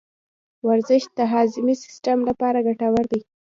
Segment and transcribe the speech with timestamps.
[0.67, 3.21] ورزش د هاضمي سیستم لپاره ګټور دی.